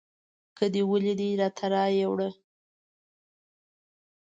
[0.57, 2.29] که دې ولیدی راته رایې وړه